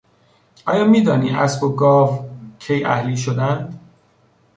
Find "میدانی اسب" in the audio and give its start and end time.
0.85-1.63